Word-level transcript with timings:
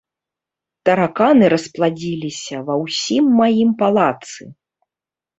Тараканы 0.87 1.49
распладзіліся 1.53 2.55
ва 2.69 2.77
ўсім 2.83 3.25
маім 3.41 3.69
палацы. 3.83 4.43